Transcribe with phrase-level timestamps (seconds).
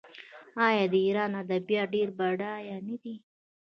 [0.65, 3.15] آیا د ایران ادبیات ډیر بډایه نه دي؟